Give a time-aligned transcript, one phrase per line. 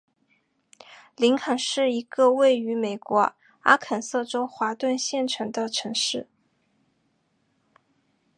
[1.15, 6.27] 林肯是一个位于美国阿肯色州华盛顿县的城市。